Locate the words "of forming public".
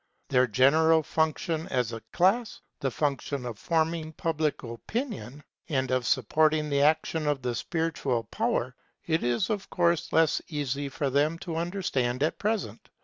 3.45-4.63